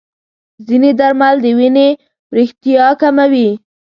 [0.67, 1.87] ځینې درمل د وینې
[2.31, 3.49] وریښتیا کموي.